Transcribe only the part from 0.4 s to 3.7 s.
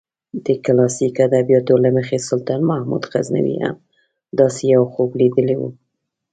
د کلاسیکو ادبیاتو له مخې سلطان محمود غزنوي